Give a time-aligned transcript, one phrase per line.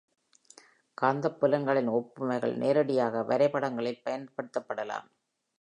[0.97, 5.07] காந்தப்புலங்களின் ஒப்புமைகள் நேரடியாக வரைபடங்களில் பயன்படுத்தப்படலாம்.